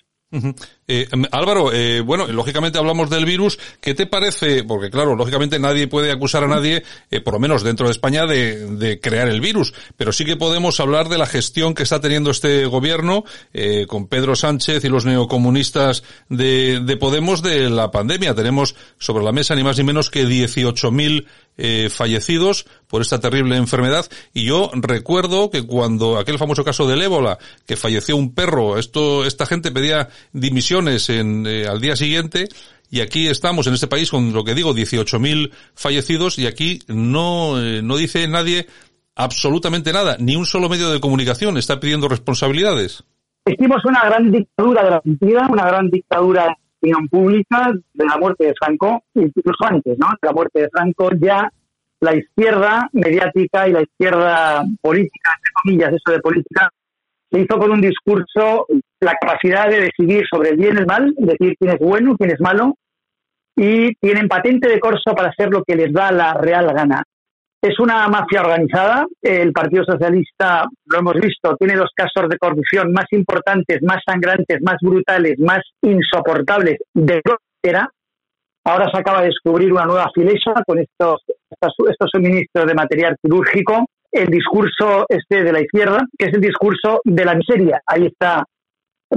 Eh, 0.92 1.06
em, 1.12 1.22
Álvaro, 1.30 1.72
eh, 1.72 2.00
bueno, 2.00 2.26
lógicamente 2.26 2.76
hablamos 2.76 3.08
del 3.10 3.24
virus. 3.24 3.60
¿Qué 3.80 3.94
te 3.94 4.06
parece? 4.06 4.64
Porque 4.64 4.90
claro, 4.90 5.14
lógicamente 5.14 5.60
nadie 5.60 5.86
puede 5.86 6.10
acusar 6.10 6.42
a 6.42 6.48
nadie, 6.48 6.82
eh, 7.12 7.20
por 7.20 7.34
lo 7.34 7.38
menos 7.38 7.62
dentro 7.62 7.86
de 7.86 7.92
España, 7.92 8.26
de, 8.26 8.98
crear 9.00 9.28
el 9.28 9.40
virus. 9.40 9.72
Pero 9.96 10.12
sí 10.12 10.24
que 10.24 10.34
podemos 10.34 10.80
hablar 10.80 11.08
de 11.08 11.16
la 11.16 11.26
gestión 11.26 11.74
que 11.74 11.84
está 11.84 12.00
teniendo 12.00 12.32
este 12.32 12.66
gobierno 12.66 13.22
eh, 13.54 13.86
con 13.86 14.08
Pedro 14.08 14.34
Sánchez 14.34 14.84
y 14.84 14.88
los 14.88 15.04
neocomunistas 15.04 16.02
de, 16.28 16.80
de 16.80 16.96
Podemos 16.96 17.40
de 17.40 17.70
la 17.70 17.92
pandemia. 17.92 18.34
Tenemos 18.34 18.74
sobre 18.98 19.22
la 19.22 19.30
mesa 19.30 19.54
ni 19.54 19.62
más 19.62 19.78
ni 19.78 19.84
menos 19.84 20.10
que 20.10 20.26
18.000 20.26 21.24
eh, 21.62 21.90
fallecidos 21.90 22.64
por 22.88 23.02
esta 23.02 23.20
terrible 23.20 23.56
enfermedad. 23.56 24.06
Y 24.32 24.44
yo 24.46 24.70
recuerdo 24.72 25.50
que 25.50 25.62
cuando 25.62 26.18
aquel 26.18 26.38
famoso 26.38 26.64
caso 26.64 26.88
del 26.88 27.02
ébola, 27.02 27.38
que 27.66 27.76
falleció 27.76 28.16
un 28.16 28.34
perro, 28.34 28.78
esto, 28.78 29.26
esta 29.26 29.44
gente 29.44 29.70
pedía 29.70 30.08
en, 30.88 31.46
eh, 31.46 31.66
al 31.66 31.80
día 31.80 31.96
siguiente, 31.96 32.48
y 32.90 33.00
aquí 33.00 33.28
estamos 33.28 33.66
en 33.66 33.74
este 33.74 33.86
país 33.86 34.10
con 34.10 34.32
lo 34.32 34.44
que 34.44 34.54
digo, 34.54 34.74
18.000 34.74 35.50
fallecidos, 35.74 36.38
y 36.38 36.46
aquí 36.46 36.80
no, 36.88 37.60
eh, 37.60 37.82
no 37.82 37.96
dice 37.96 38.26
nadie 38.28 38.66
absolutamente 39.14 39.92
nada, 39.92 40.16
ni 40.18 40.36
un 40.36 40.46
solo 40.46 40.68
medio 40.68 40.90
de 40.90 41.00
comunicación 41.00 41.56
está 41.58 41.78
pidiendo 41.78 42.08
responsabilidades. 42.08 43.04
Hicimos 43.46 43.84
una 43.84 44.04
gran 44.04 44.30
dictadura 44.30 44.84
de 44.84 44.90
la 44.90 45.02
mentira, 45.04 45.48
una 45.50 45.66
gran 45.66 45.90
dictadura 45.90 46.56
opinión 46.78 47.08
pública 47.08 47.72
de 47.92 48.04
la 48.06 48.16
muerte 48.16 48.46
de 48.46 48.54
Franco, 48.58 49.02
incluso 49.14 49.64
antes, 49.66 49.98
¿no? 49.98 50.08
De 50.20 50.28
la 50.28 50.32
muerte 50.32 50.62
de 50.62 50.68
Franco, 50.70 51.10
ya 51.20 51.50
la 52.00 52.16
izquierda 52.16 52.88
mediática 52.92 53.68
y 53.68 53.72
la 53.72 53.82
izquierda 53.82 54.64
política, 54.80 55.32
entre 55.36 55.52
comillas, 55.62 55.92
eso 55.92 56.12
de 56.12 56.20
política, 56.20 56.70
se 57.30 57.40
hizo 57.40 57.58
con 57.58 57.70
un 57.70 57.80
discurso 57.80 58.66
la 59.00 59.14
capacidad 59.20 59.68
de 59.68 59.80
decidir 59.80 60.24
sobre 60.30 60.50
el 60.50 60.56
bien 60.56 60.76
y 60.76 60.80
el 60.80 60.86
mal, 60.86 61.14
decir 61.16 61.54
quién 61.58 61.72
es 61.72 61.78
bueno, 61.78 62.16
quién 62.16 62.30
es 62.30 62.40
malo, 62.40 62.74
y 63.56 63.94
tienen 63.96 64.28
patente 64.28 64.68
de 64.68 64.80
corso 64.80 65.14
para 65.14 65.28
hacer 65.28 65.50
lo 65.50 65.62
que 65.62 65.76
les 65.76 65.92
da 65.92 66.10
la 66.12 66.34
real 66.34 66.72
gana. 66.74 67.02
Es 67.62 67.78
una 67.78 68.08
mafia 68.08 68.40
organizada. 68.40 69.06
El 69.20 69.52
Partido 69.52 69.84
Socialista, 69.84 70.64
lo 70.86 70.98
hemos 70.98 71.14
visto, 71.14 71.56
tiene 71.58 71.76
los 71.76 71.90
casos 71.94 72.28
de 72.28 72.38
corrupción 72.38 72.90
más 72.90 73.04
importantes, 73.10 73.82
más 73.82 73.98
sangrantes, 74.06 74.62
más 74.62 74.76
brutales, 74.80 75.38
más 75.38 75.60
insoportables 75.82 76.78
de 76.94 77.20
era. 77.62 77.86
Ahora 78.64 78.90
se 78.90 78.98
acaba 78.98 79.20
de 79.20 79.26
descubrir 79.26 79.72
una 79.72 79.84
nueva 79.84 80.10
filesa 80.14 80.54
con 80.66 80.78
estos, 80.78 81.22
estos, 81.50 82.10
suministros 82.10 82.66
de 82.66 82.74
material 82.74 83.16
quirúrgico. 83.22 83.84
El 84.12 84.26
discurso 84.26 85.06
este 85.08 85.44
de 85.44 85.52
la 85.52 85.60
izquierda, 85.60 85.98
que 86.18 86.26
es 86.26 86.34
el 86.34 86.40
discurso 86.40 87.00
de 87.04 87.24
la 87.24 87.34
miseria. 87.34 87.80
Ahí 87.86 88.06
está 88.06 88.44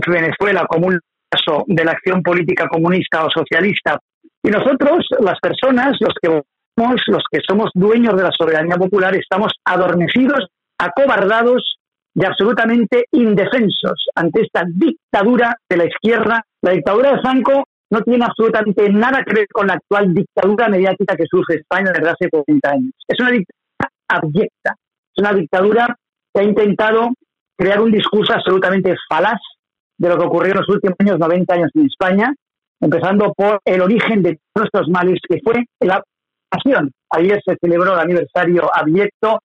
Venezuela 0.07 0.65
como 0.67 0.87
un 0.87 0.99
caso 1.29 1.63
de 1.67 1.83
la 1.83 1.91
acción 1.91 2.21
política 2.21 2.67
comunista 2.67 3.25
o 3.25 3.29
socialista. 3.29 3.99
Y 4.43 4.49
nosotros, 4.49 5.05
las 5.19 5.39
personas, 5.39 5.97
los 5.99 6.13
que 6.21 6.41
los 6.75 7.23
que 7.31 7.39
somos 7.47 7.69
dueños 7.73 8.15
de 8.15 8.23
la 8.23 8.31
soberanía 8.31 8.75
popular, 8.75 9.15
estamos 9.15 9.53
adormecidos, 9.63 10.47
acobardados 10.77 11.75
y 12.15 12.25
absolutamente 12.25 13.05
indefensos 13.11 14.07
ante 14.15 14.41
esta 14.41 14.63
dictadura 14.67 15.55
de 15.69 15.77
la 15.77 15.85
izquierda. 15.85 16.41
La 16.61 16.71
dictadura 16.71 17.11
de 17.11 17.21
Franco 17.21 17.63
no 17.91 18.01
tiene 18.01 18.25
absolutamente 18.25 18.89
nada 18.89 19.23
que 19.23 19.33
ver 19.33 19.47
con 19.51 19.67
la 19.67 19.73
actual 19.73 20.13
dictadura 20.13 20.67
mediática 20.67 21.15
que 21.15 21.25
sufre 21.29 21.57
España 21.57 21.91
desde 21.93 22.09
hace 22.09 22.29
40 22.29 22.69
años. 22.69 22.91
Es 23.07 23.19
una 23.19 23.31
dictadura 23.31 23.63
abyecta, 24.07 24.75
es 25.15 25.21
una 25.23 25.33
dictadura 25.33 25.95
que 26.33 26.41
ha 26.41 26.43
intentado 26.43 27.09
crear 27.57 27.79
un 27.81 27.91
discurso 27.91 28.33
absolutamente 28.33 28.95
falaz 29.07 29.39
de 29.97 30.09
lo 30.09 30.17
que 30.17 30.25
ocurrió 30.25 30.53
en 30.53 30.59
los 30.59 30.69
últimos 30.69 30.95
años, 30.99 31.19
90 31.19 31.53
años 31.53 31.71
en 31.75 31.85
España, 31.85 32.33
empezando 32.81 33.31
por 33.33 33.59
el 33.63 33.81
origen 33.81 34.23
de 34.23 34.39
nuestros 34.55 34.89
males, 34.89 35.19
que 35.27 35.39
fue 35.43 35.63
la 35.79 36.03
acción. 36.51 36.91
Ayer 37.11 37.41
se 37.45 37.55
celebró 37.61 37.93
el 37.93 37.99
aniversario 37.99 38.69
abyecto, 38.73 39.39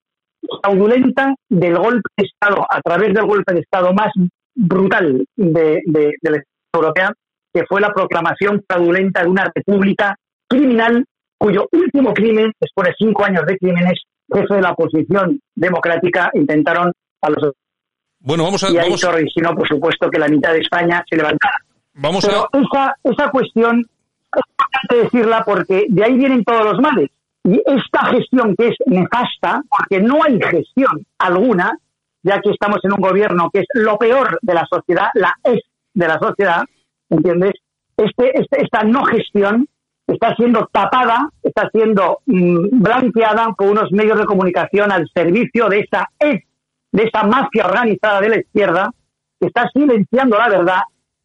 fraudulenta 0.61 1.35
del 1.49 1.77
golpe 1.77 2.09
de 2.17 2.25
Estado, 2.25 2.65
a 2.69 2.81
través 2.81 3.13
del 3.13 3.25
golpe 3.25 3.53
de 3.53 3.61
Estado 3.61 3.93
más 3.93 4.11
brutal 4.55 5.25
de, 5.35 5.81
de, 5.85 6.13
de 6.21 6.29
la 6.29 6.37
Unión 6.37 6.45
Europea, 6.73 7.13
que 7.53 7.65
fue 7.67 7.81
la 7.81 7.93
proclamación 7.93 8.63
fraudulenta 8.67 9.23
de 9.23 9.29
una 9.29 9.51
república 9.53 10.15
criminal 10.47 11.05
cuyo 11.37 11.67
último 11.71 12.13
crimen, 12.13 12.51
después 12.59 12.89
de 12.89 12.95
cinco 12.97 13.23
años 13.23 13.45
de 13.45 13.57
crímenes, 13.57 14.01
jefe 14.33 14.55
de 14.55 14.61
la 14.61 14.71
oposición 14.71 15.39
democrática 15.55 16.29
intentaron 16.33 16.91
a 17.21 17.29
los... 17.29 17.53
Bueno, 18.19 18.43
vamos 18.43 18.63
a... 18.63 18.71
Y 18.71 18.77
ahí 18.77 18.95
si 18.97 19.41
no, 19.41 19.55
por 19.55 19.67
supuesto, 19.67 20.09
que 20.09 20.19
la 20.19 20.27
mitad 20.27 20.53
de 20.53 20.59
España 20.59 21.03
se 21.09 21.15
levantara. 21.15 21.55
Vamos 21.93 22.25
Pero 22.25 22.47
a... 22.51 22.57
esa, 22.57 22.95
esa 23.03 23.31
cuestión 23.31 23.79
es 23.79 24.41
importante 24.49 25.03
decirla 25.03 25.43
porque 25.45 25.85
de 25.89 26.03
ahí 26.03 26.17
vienen 26.17 26.43
todos 26.43 26.65
los 26.65 26.79
males. 26.79 27.09
Y 27.43 27.61
esta 27.65 28.05
gestión 28.11 28.55
que 28.57 28.67
es 28.67 28.75
nefasta, 28.85 29.61
porque 29.69 30.01
no 30.01 30.23
hay 30.23 30.39
gestión 30.41 31.05
alguna, 31.17 31.77
ya 32.21 32.39
que 32.41 32.51
estamos 32.51 32.79
en 32.83 32.93
un 32.93 33.01
gobierno 33.01 33.49
que 33.51 33.61
es 33.61 33.67
lo 33.73 33.97
peor 33.97 34.37
de 34.41 34.53
la 34.53 34.65
sociedad, 34.69 35.07
la 35.13 35.33
es 35.43 35.61
de 35.93 36.07
la 36.07 36.19
sociedad, 36.19 36.63
¿entiendes? 37.09 37.53
Este, 37.97 38.39
este, 38.39 38.63
esta 38.63 38.83
no 38.83 39.03
gestión 39.05 39.67
está 40.13 40.35
siendo 40.35 40.67
tapada, 40.71 41.29
está 41.43 41.69
siendo 41.71 42.19
mm, 42.25 42.81
blanqueada 42.81 43.53
por 43.57 43.67
unos 43.67 43.91
medios 43.91 44.17
de 44.17 44.25
comunicación 44.25 44.91
al 44.91 45.09
servicio 45.13 45.69
de 45.69 45.79
esa 45.79 46.09
es, 46.19 46.43
de 46.91 47.03
esa 47.03 47.23
mafia 47.23 47.65
organizada 47.65 48.21
de 48.21 48.29
la 48.29 48.39
izquierda, 48.39 48.91
que 49.39 49.47
está 49.47 49.69
silenciando 49.73 50.37
la 50.37 50.49
verdad, 50.49 50.81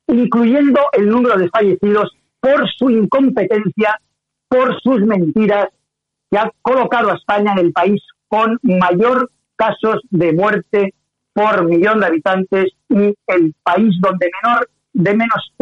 incluyendo 0.08 0.80
el 0.92 1.08
número 1.08 1.38
de 1.38 1.48
fallecidos 1.48 2.12
por 2.40 2.68
su 2.70 2.90
incompetencia, 2.90 3.98
por 4.48 4.80
sus 4.80 5.00
mentiras, 5.00 5.68
que 6.30 6.38
ha 6.38 6.50
colocado 6.62 7.10
a 7.10 7.16
España 7.16 7.52
en 7.52 7.58
el 7.58 7.72
país 7.72 8.02
con 8.28 8.58
mayor 8.62 9.30
casos 9.56 10.00
de 10.10 10.32
muerte 10.32 10.94
por 11.32 11.64
millón 11.64 12.00
de 12.00 12.06
habitantes 12.06 12.72
y 12.88 13.14
el 13.26 13.54
país 13.62 13.94
donde 14.00 14.30
menor 14.42 14.68
de 14.92 15.14
menos 15.14 15.52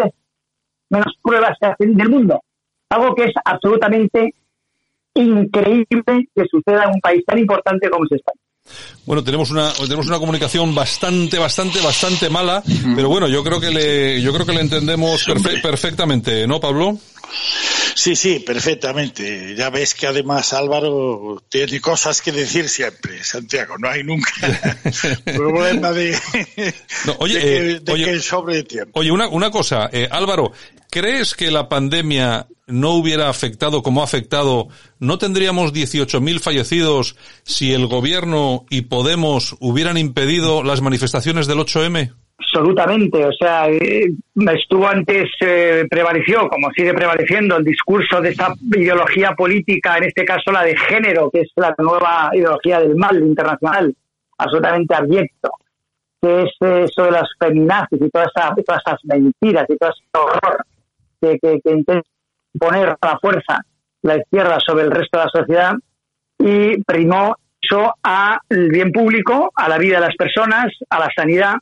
menos 0.91 1.15
pruebas 1.23 1.57
se 1.59 1.67
hacen 1.67 1.97
del 1.97 2.11
mundo. 2.11 2.41
Algo 2.93 3.15
que 3.15 3.25
es 3.25 3.33
absolutamente 3.43 4.35
increíble 5.15 6.29
que 6.35 6.45
suceda 6.51 6.85
en 6.85 6.91
un 6.91 7.01
país 7.01 7.25
tan 7.27 7.39
importante 7.39 7.89
como 7.89 8.05
es 8.05 8.13
España. 8.13 8.41
Bueno, 9.07 9.25
tenemos 9.25 9.51
una 9.51 9.73
tenemos 9.73 10.07
una 10.07 10.19
comunicación 10.19 10.75
bastante 10.75 11.39
bastante 11.39 11.81
bastante 11.81 12.31
mala, 12.31 12.63
pero 12.95 13.09
bueno, 13.09 13.27
yo 13.29 13.43
creo 13.43 13.61
que 13.61 13.71
le 13.71 14.23
yo 14.23 14.33
creo 14.33 14.47
que 14.47 14.53
le 14.53 14.61
entendemos 14.61 15.25
perfe 15.25 15.59
perfectamente, 15.59 16.47
¿no, 16.47 16.61
Pablo? 16.61 16.99
Sí, 17.95 18.15
sí, 18.15 18.39
perfectamente. 18.41 19.55
Ya 19.57 19.71
ves 19.71 19.95
que 19.95 20.07
además 20.07 20.53
Álvaro 20.53 21.43
tiene 21.49 21.81
cosas 21.81 22.23
que 22.23 22.31
decir 22.31 22.69
siempre, 22.69 23.25
Santiago. 23.25 23.77
No 23.79 23.89
hay 23.89 24.05
nunca 24.05 24.31
problema 25.25 25.93
de, 25.93 26.17
no, 27.07 27.17
oye, 27.19 27.35
de, 27.35 27.41
que, 27.41 27.71
eh, 27.71 27.81
de 27.81 27.93
oye, 27.93 28.05
que 28.05 28.21
sobre 28.21 28.63
tiempo. 28.63 29.01
Oye, 29.01 29.11
una, 29.11 29.29
una 29.29 29.51
cosa, 29.51 29.91
eh, 29.93 30.09
Álvaro, 30.11 30.53
¿crees 30.91 31.35
que 31.35 31.51
la 31.51 31.69
pandemia 31.69 32.47
no 32.73 32.91
hubiera 32.91 33.29
afectado 33.29 33.83
como 33.83 34.01
ha 34.01 34.05
afectado? 34.05 34.69
¿No 34.99 35.19
tendríamos 35.19 35.73
18.000 35.73 36.41
fallecidos 36.41 37.17
si 37.45 37.73
el 37.73 37.87
gobierno 37.87 38.65
y 38.71 38.83
Podemos 38.83 39.57
hubieran 39.61 39.97
impedido 39.97 40.63
las 40.63 40.81
manifestaciones 40.83 41.47
del 41.47 41.59
8M? 41.59 42.13
Absolutamente, 42.39 43.25
o 43.25 43.33
sea, 43.33 43.71
eh, 43.71 44.13
estuvo 44.55 44.87
antes, 44.87 45.31
eh, 45.41 45.87
prevaleció, 45.89 46.49
como 46.49 46.71
sigue 46.77 46.93
prevaleciendo, 46.93 47.57
el 47.57 47.65
discurso 47.65 48.21
de 48.21 48.31
esa 48.31 48.53
ideología 48.77 49.33
política, 49.33 49.97
en 49.97 50.05
este 50.05 50.25
caso 50.25 50.53
la 50.53 50.63
de 50.63 50.77
género, 50.77 51.31
que 51.31 51.41
es 51.41 51.53
la 51.57 51.75
nueva 51.79 52.31
ideología 52.35 52.81
del 52.81 52.95
mal 52.97 53.17
internacional, 53.23 53.95
absolutamente 54.37 54.95
abyecto, 54.95 55.51
que 56.21 56.43
es 56.43 56.51
eh, 56.61 56.85
eso 56.85 57.05
de 57.05 57.13
las 57.13 57.29
feminazis 57.39 58.01
y 58.03 58.11
todas 58.11 58.29
esa, 58.35 58.55
todas 58.55 58.83
esas 58.87 59.05
mentiras 59.05 59.67
y 59.71 59.77
todo 59.79 59.91
ese 59.91 60.03
horror 60.13 60.65
que, 61.21 61.39
que, 61.39 61.61
que 61.65 61.71
intenta 61.71 62.09
poner 62.59 62.97
a 63.01 63.07
la 63.07 63.19
fuerza 63.19 63.61
la 64.03 64.17
izquierda 64.17 64.59
sobre 64.61 64.85
el 64.85 64.91
resto 64.91 65.19
de 65.19 65.25
la 65.25 65.31
sociedad 65.31 65.73
y 66.39 66.83
primó 66.83 67.37
eso 67.61 67.95
al 68.03 68.69
bien 68.71 68.91
público, 68.91 69.53
a 69.55 69.69
la 69.69 69.79
vida 69.79 70.01
de 70.01 70.07
las 70.07 70.17
personas, 70.17 70.67
a 70.91 70.99
la 70.99 71.09
sanidad 71.15 71.55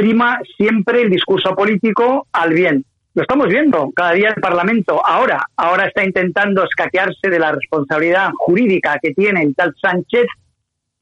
prima 0.00 0.40
siempre 0.56 1.02
el 1.02 1.10
discurso 1.10 1.54
político 1.54 2.26
al 2.32 2.54
bien. 2.54 2.84
Lo 3.14 3.22
estamos 3.22 3.48
viendo 3.48 3.90
cada 3.94 4.12
día 4.12 4.32
el 4.34 4.40
Parlamento. 4.40 5.04
Ahora, 5.04 5.44
ahora 5.56 5.86
está 5.86 6.04
intentando 6.04 6.64
escaquearse 6.64 7.28
de 7.28 7.38
la 7.38 7.52
responsabilidad 7.52 8.30
jurídica 8.38 8.98
que 9.02 9.12
tiene 9.12 9.42
el 9.42 9.54
tal 9.54 9.74
Sánchez. 9.80 10.26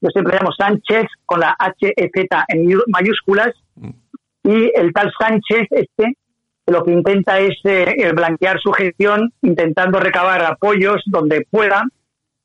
Yo 0.01 0.09
siempre 0.09 0.37
llamo 0.37 0.51
Sánchez 0.51 1.05
con 1.25 1.39
la 1.39 1.55
H 1.57 1.93
e 1.95 2.09
Z 2.13 2.45
en 2.49 2.77
mayúsculas. 2.87 3.53
Y 4.43 4.71
el 4.75 4.91
tal 4.91 5.13
Sánchez 5.17 5.67
este 5.69 6.17
lo 6.69 6.83
que 6.83 6.91
intenta 6.91 7.39
es 7.39 7.57
eh, 7.63 8.11
blanquear 8.13 8.59
su 8.59 8.71
gestión, 8.71 9.31
intentando 9.41 9.99
recabar 9.99 10.43
apoyos 10.43 11.01
donde 11.05 11.45
pueda. 11.49 11.83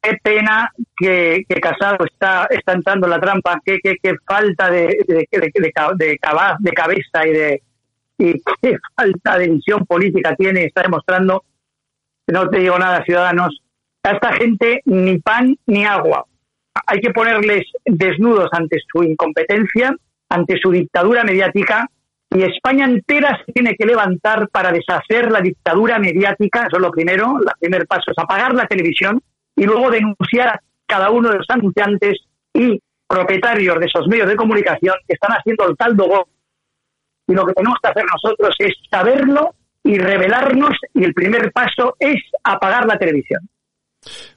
Qué 0.01 0.19
pena 0.23 0.71
que, 0.97 1.45
Casado 1.63 2.05
está, 2.05 2.47
está 2.51 2.73
entrando 2.73 3.07
en 3.07 3.11
la 3.11 3.21
trampa, 3.21 3.61
qué, 3.65 3.79
qué, 3.83 4.15
falta 4.27 4.71
de, 4.71 4.99
de, 5.09 5.29
de, 5.31 5.73
de, 5.95 6.73
cabeza 6.75 7.27
y 7.27 7.31
de 7.31 7.63
y 8.19 8.33
qué 8.63 8.77
falta 8.95 9.39
de 9.39 9.49
visión 9.49 9.85
política 9.87 10.35
tiene, 10.37 10.65
está 10.65 10.83
demostrando, 10.83 11.45
no 12.29 12.49
te 12.49 12.59
digo 12.59 12.79
nada, 12.79 13.03
ciudadanos, 13.05 13.61
a 14.03 14.11
esta 14.13 14.33
gente 14.35 14.83
ni 14.85 15.19
pan 15.19 15.57
ni 15.67 15.85
agua. 15.85 16.25
Hay 16.87 17.01
que 17.01 17.11
ponerles 17.11 17.65
desnudos 17.85 18.49
ante 18.53 18.79
su 18.93 19.03
incompetencia, 19.03 19.95
ante 20.29 20.59
su 20.61 20.71
dictadura 20.71 21.25
mediática, 21.25 21.89
y 22.35 22.43
España 22.43 22.85
entera 22.85 23.41
se 23.47 23.53
tiene 23.53 23.77
que 23.77 23.87
levantar 23.87 24.49
para 24.49 24.73
deshacer 24.73 25.31
la 25.31 25.41
dictadura 25.41 26.01
mediática, 26.01 26.67
eso 26.67 26.77
es 26.77 26.83
lo 26.83 26.91
primero, 26.91 27.39
el 27.39 27.53
primer 27.61 27.87
paso 27.87 28.11
es 28.11 28.19
apagar 28.19 28.55
la 28.55 28.67
televisión, 28.67 29.23
y 29.57 29.65
luego 29.65 29.89
denunciar 29.91 30.49
a 30.49 30.61
cada 30.87 31.11
uno 31.11 31.31
de 31.31 31.39
los 31.39 31.47
anunciantes 31.49 32.19
y 32.53 32.81
propietarios 33.07 33.79
de 33.79 33.87
esos 33.87 34.09
medios 34.09 34.29
de 34.29 34.37
comunicación 34.37 34.95
que 35.07 35.15
están 35.15 35.37
haciendo 35.37 35.69
el 35.69 35.77
caldo 35.77 36.27
Y 37.29 37.35
lo 37.35 37.47
que 37.47 37.53
tenemos 37.53 37.79
que 37.81 37.89
hacer 37.89 38.05
nosotros 38.13 38.57
es 38.59 38.73
saberlo 38.91 39.55
y 39.85 39.97
revelarnos 39.99 40.73
y 40.93 41.05
el 41.05 41.15
primer 41.15 41.53
paso 41.53 41.97
es 42.01 42.17
apagar 42.43 42.87
la 42.87 42.99
televisión. 42.99 43.49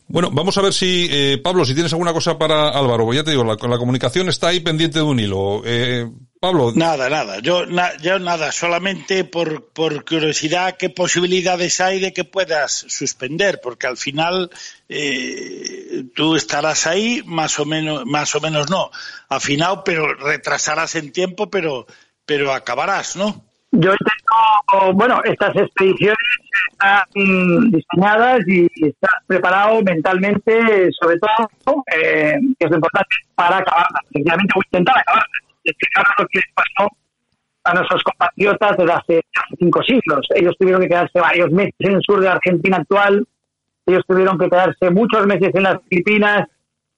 Bueno, 0.08 0.30
vamos 0.32 0.58
a 0.58 0.62
ver 0.62 0.72
si, 0.72 1.08
eh, 1.12 1.40
Pablo, 1.44 1.66
si 1.66 1.74
tienes 1.74 1.92
alguna 1.92 2.14
cosa 2.14 2.38
para 2.38 2.70
Álvaro. 2.70 3.12
Ya 3.12 3.24
te 3.24 3.32
digo, 3.32 3.44
la, 3.44 3.58
la 3.60 3.78
comunicación 3.78 4.30
está 4.30 4.50
ahí 4.50 4.62
pendiente 4.62 5.00
de 5.00 5.06
un 5.06 5.20
hilo. 5.20 5.62
Eh, 5.66 6.06
Pablo. 6.40 6.72
Nada, 6.76 7.10
nada. 7.10 7.40
Yo, 7.40 7.66
na, 7.66 7.98
yo 7.98 8.20
nada, 8.20 8.52
solamente 8.52 9.24
por, 9.24 9.70
por 9.70 10.06
curiosidad, 10.06 10.78
¿qué 10.78 10.90
posibilidades 10.90 11.82
hay 11.82 12.00
de 12.00 12.14
que 12.14 12.24
puedas 12.24 12.86
suspender? 12.88 13.60
Porque 13.62 13.88
al 13.88 13.98
final 13.98 14.52
eh, 14.88 16.06
tú 16.16 16.36
estarás 16.36 16.86
ahí, 16.86 17.24
más 17.26 17.60
o 17.60 17.66
menos, 17.66 18.06
más 18.06 18.36
o 18.36 18.42
menos 18.42 18.70
no, 18.70 18.92
afinado, 19.30 19.84
pero 19.84 20.14
retrasarás 20.14 20.96
en 20.96 21.12
tiempo, 21.12 21.50
pero, 21.50 21.88
pero 22.26 22.54
acabarás, 22.54 23.16
¿no? 23.16 23.44
Yo 23.72 23.92
intento 23.92 24.94
bueno, 24.94 25.22
estas 25.24 25.56
expediciones 25.56 26.18
están 26.72 27.72
diseñadas 27.72 28.40
y 28.48 28.68
están 28.86 29.12
preparados 29.26 29.84
mentalmente, 29.84 30.90
sobre 31.00 31.18
todo, 31.20 31.84
eh, 31.94 32.36
que 32.58 32.66
es 32.66 32.70
lo 32.70 32.78
importante, 32.78 33.16
para 33.36 33.58
acabarlas. 33.58 34.04
Efectivamente, 34.12 34.54
voy 34.56 34.64
a 34.64 34.68
intentar 34.68 35.00
acabarlas. 35.00 35.47
Explicar 35.72 36.06
lo 36.20 36.28
que 36.28 36.40
les 36.40 36.54
pasó 36.54 36.90
a 37.64 37.74
nuestros 37.74 38.04
compatriotas 38.04 38.78
desde 38.78 38.94
hace, 38.94 39.22
cinco 39.60 39.84
siglos. 39.84 40.28
Ellos 40.36 40.56
tuvieron 40.58 40.82
que 40.82 40.88
quedarse 40.88 41.20
varios 41.20 41.52
meses 41.52 41.76
en 41.80 41.96
el 41.96 42.02
sur 42.02 42.22
de 42.22 42.30
Argentina 42.30 42.78
actual, 42.78 43.28
ellos 43.86 44.04
tuvieron 44.08 44.38
que 44.38 44.50
quedarse 44.50 44.90
muchos 44.90 45.26
meses 45.26 45.50
en 45.54 45.64
las 45.64 45.78
Filipinas, 45.90 46.48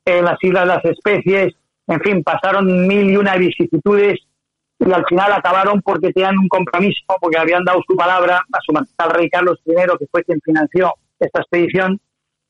en 0.05 0.25
las 0.25 0.37
Islas 0.41 0.63
de 0.63 0.67
las 0.67 0.85
Especies, 0.85 1.53
en 1.87 1.99
fin, 2.01 2.23
pasaron 2.23 2.87
mil 2.87 3.09
y 3.09 3.17
una 3.17 3.35
vicisitudes 3.35 4.19
y 4.79 4.91
al 4.91 5.05
final 5.05 5.33
acabaron 5.33 5.81
porque 5.81 6.13
tenían 6.13 6.37
un 6.37 6.47
compromiso, 6.47 7.01
porque 7.19 7.37
habían 7.37 7.65
dado 7.65 7.81
su 7.85 7.95
palabra 7.95 8.37
a 8.51 8.59
su 8.65 8.71
majestad 8.71 9.09
rey 9.09 9.29
Carlos 9.29 9.59
I, 9.65 9.73
que 9.97 10.05
fue 10.09 10.23
quien 10.23 10.39
financió 10.41 10.93
esta 11.19 11.41
expedición, 11.41 11.99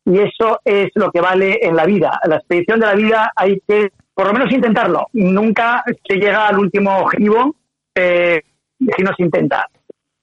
y 0.06 0.20
eso 0.20 0.60
es 0.64 0.90
lo 0.96 1.10
que 1.12 1.22
vale 1.22 1.60
en 1.62 1.76
la 1.76 1.86
vida. 1.86 2.20
La 2.26 2.36
expedición 2.36 2.80
de 2.80 2.86
la 2.86 2.96
vida 2.96 3.32
hay 3.36 3.62
que, 3.68 3.92
por 4.20 4.28
lo 4.28 4.34
menos, 4.34 4.52
intentarlo. 4.52 5.08
Nunca 5.14 5.82
se 6.06 6.16
llega 6.16 6.50
al 6.50 6.60
último 6.60 6.94
objetivo 6.98 7.56
eh, 7.96 8.42
si 8.78 9.02
no 9.02 9.16
se 9.16 9.24
intenta. 9.24 9.66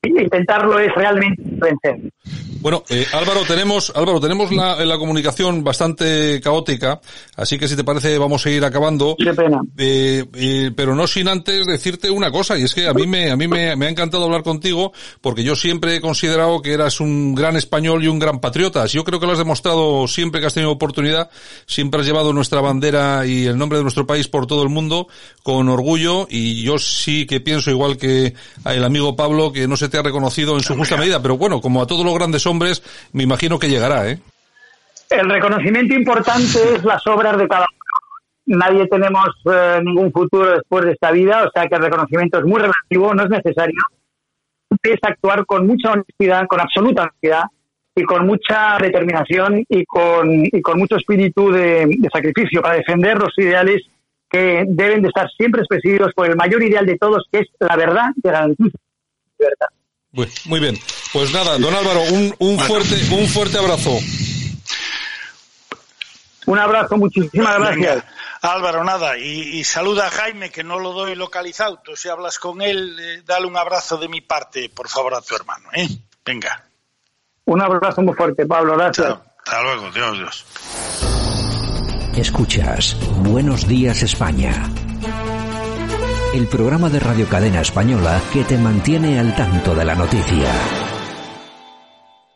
Intentarlo 0.03 0.79
es 0.79 0.95
realmente 0.95 1.43
vencer. 1.59 2.13
Bueno, 2.61 2.83
eh, 2.89 3.07
Álvaro, 3.13 3.43
tenemos, 3.47 3.93
Álvaro, 3.95 4.19
tenemos 4.19 4.51
la, 4.51 4.85
la, 4.85 4.99
comunicación 4.99 5.63
bastante 5.63 6.41
caótica, 6.41 7.01
así 7.37 7.59
que 7.59 7.69
si 7.69 7.77
te 7.77 7.85
parece 7.85 8.19
vamos 8.19 8.45
a 8.45 8.51
ir 8.51 8.65
acabando. 8.65 9.15
Qué 9.17 9.33
pena. 9.33 9.61
Eh, 9.79 10.25
eh, 10.35 10.71
pero 10.75 10.95
no 10.95 11.07
sin 11.07 11.29
antes 11.29 11.67
decirte 11.67 12.11
una 12.11 12.31
cosa, 12.31 12.59
y 12.59 12.63
es 12.63 12.75
que 12.75 12.89
a 12.89 12.93
mí 12.93 13.07
me, 13.07 13.31
a 13.31 13.37
mí 13.37 13.47
me, 13.47 13.77
me, 13.77 13.87
ha 13.87 13.89
encantado 13.89 14.25
hablar 14.25 14.43
contigo, 14.43 14.93
porque 15.21 15.45
yo 15.45 15.55
siempre 15.55 15.95
he 15.95 16.01
considerado 16.01 16.61
que 16.61 16.73
eras 16.73 17.01
un 17.01 17.37
gran 17.37 17.57
español 17.57 18.03
y 18.03 18.09
un 18.09 18.19
gran 18.19 18.41
patriota. 18.41 18.87
Yo 18.87 19.05
creo 19.05 19.21
que 19.21 19.27
lo 19.27 19.33
has 19.33 19.39
demostrado 19.39 20.09
siempre 20.09 20.41
que 20.41 20.49
has 20.49 20.55
tenido 20.55 20.73
oportunidad, 20.73 21.31
siempre 21.67 22.01
has 22.01 22.07
llevado 22.07 22.33
nuestra 22.33 22.61
bandera 22.61 23.27
y 23.27 23.47
el 23.47 23.59
nombre 23.59 23.79
de 23.79 23.85
nuestro 23.85 24.07
país 24.09 24.27
por 24.27 24.47
todo 24.47 24.65
el 24.65 24.71
mundo 24.71 25.07
con 25.45 25.69
orgullo, 25.69 26.27
y 26.29 26.63
yo 26.63 26.79
sí 26.79 27.27
que 27.27 27.41
pienso 27.41 27.71
igual 27.71 27.97
que 27.97 28.35
el 28.65 28.83
amigo 28.83 29.15
Pablo, 29.15 29.53
que 29.53 29.69
no 29.69 29.77
se 29.77 29.89
te 29.89 29.99
ha 29.99 30.03
reconocido 30.03 30.57
en 30.57 30.65
su 30.65 30.75
justa 30.75 30.97
medida, 30.97 31.23
pero 31.23 31.37
bueno, 31.37 31.46
como 31.61 31.83
a 31.83 31.87
todos 31.87 32.05
los 32.05 32.15
grandes 32.15 32.47
hombres, 32.47 32.83
me 33.13 33.23
imagino 33.23 33.59
que 33.59 33.69
llegará, 33.69 34.09
¿eh? 34.09 34.19
El 35.11 35.31
reconocimiento 35.31 35.95
importante 35.95 36.75
es 36.75 36.85
las 36.85 37.07
obras 37.07 37.39
de 37.39 37.47
cada 37.47 37.67
uno. 37.67 38.59
Nadie 38.59 38.87
tenemos 38.87 39.29
eh, 39.51 39.81
ningún 39.83 40.13
futuro 40.13 40.51
después 40.51 40.85
de 40.85 40.93
esta 40.93 41.11
vida, 41.11 41.45
o 41.45 41.51
sea 41.51 41.67
que 41.67 41.77
el 41.77 41.83
reconocimiento 41.83 42.39
es 42.39 42.45
muy 42.45 42.61
relativo, 42.61 43.15
no 43.15 43.25
es 43.25 43.31
necesario. 43.31 43.81
Es 44.83 44.99
actuar 45.03 45.47
con 45.47 45.67
mucha 45.67 45.93
honestidad, 45.93 46.47
con 46.47 46.61
absoluta 46.61 47.03
honestidad 47.03 47.45
y 47.95 48.03
con 48.03 48.27
mucha 48.27 48.77
determinación 48.79 49.65
y 49.69 49.85
con, 49.85 50.45
y 50.45 50.61
con 50.61 50.79
mucho 50.79 50.97
espíritu 50.97 51.51
de, 51.51 51.89
sacrificio 52.13 52.61
para 52.61 52.77
defender 52.77 53.19
los 53.19 53.37
ideales 53.39 53.83
que 54.29 54.65
deben 54.67 55.03
de 55.03 55.09
estar 55.09 55.29
siempre 55.31 55.63
expresivos 55.63 56.13
por 56.15 56.29
el 56.29 56.37
mayor 56.37 56.63
ideal 56.63 56.85
de 56.85 56.99
todos, 56.99 57.27
que 57.33 57.39
es 57.39 57.49
la 57.59 57.75
verdad 57.77 58.11
de 58.17 58.31
la 58.31 58.47
libertad. 58.47 59.69
Muy 60.47 60.61
bien. 60.61 60.79
Pues 61.13 61.33
nada, 61.33 61.59
don 61.59 61.75
Álvaro, 61.75 62.03
un, 62.03 62.35
un 62.39 62.59
fuerte, 62.59 62.95
un 63.13 63.29
fuerte 63.29 63.59
abrazo. 63.59 63.99
Un 66.47 66.59
abrazo, 66.59 66.97
muchísimas 66.97 67.59
gracias. 67.59 68.05
Álvaro, 68.41 68.85
nada, 68.85 69.19
y, 69.19 69.59
y, 69.59 69.65
saluda 69.65 70.07
a 70.07 70.11
Jaime, 70.11 70.51
que 70.51 70.63
no 70.63 70.79
lo 70.79 70.93
doy 70.93 71.17
localizado. 71.17 71.81
Tú 71.85 71.97
si 71.97 72.09
hablas 72.09 72.39
con 72.39 72.63
él, 72.63 72.97
eh, 73.01 73.23
dale 73.25 73.47
un 73.47 73.57
abrazo 73.57 73.97
de 73.97 74.09
mi 74.09 74.21
parte, 74.21 74.69
por 74.69 74.89
favor, 74.89 75.15
a 75.15 75.21
tu 75.21 75.35
hermano. 75.35 75.69
¿eh? 75.75 75.89
Venga. 76.25 76.65
Un 77.47 77.61
abrazo 77.61 78.03
muy 78.03 78.15
fuerte, 78.15 78.47
Pablo. 78.47 78.77
Gracias. 78.77 79.09
Chao. 79.09 79.25
Hasta 79.45 79.63
luego. 79.63 79.91
Dios, 79.91 80.19
Dios. 80.19 80.47
Escuchas 82.17 82.97
Buenos 83.19 83.69
Días 83.69 84.03
España 84.03 84.71
el 86.37 86.49
programa 86.49 86.91
de 86.91 87.01
Radio 87.01 87.27
Cadena 87.27 87.63
Española 87.63 88.21
que 88.31 88.45
te 88.45 88.59
mantiene 88.59 89.19
al 89.19 89.35
tanto 89.35 89.75
de 89.75 89.87
la 89.87 89.95
noticia. 89.95 90.86